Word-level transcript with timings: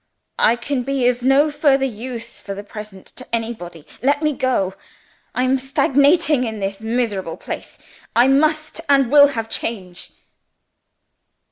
"I 0.39 0.55
can 0.55 0.81
be 0.81 1.07
of 1.09 1.21
no 1.21 1.51
further 1.51 1.85
use 1.85 2.39
for 2.41 2.55
the 2.55 2.63
present 2.63 3.05
to 3.17 3.27
anybody. 3.31 3.85
Let 4.01 4.23
me 4.23 4.33
go. 4.33 4.73
I 5.35 5.43
am 5.43 5.59
stagnating 5.59 6.43
in 6.43 6.59
this 6.59 6.81
miserable 6.81 7.37
place 7.37 7.77
I 8.15 8.27
must, 8.27 8.81
and 8.89 9.11
will, 9.11 9.27
have 9.27 9.47
change." 9.47 10.09